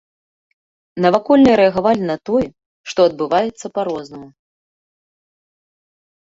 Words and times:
Навакольныя 1.03 1.55
рэагавалі 1.61 2.03
на 2.07 2.15
тое, 2.31 2.45
што 2.95 2.99
адбываецца, 3.11 3.65
па-рознаму. 3.79 4.33